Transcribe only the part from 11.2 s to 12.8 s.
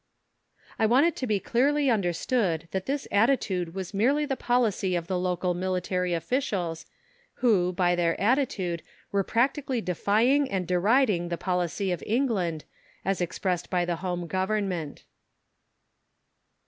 the policy of England,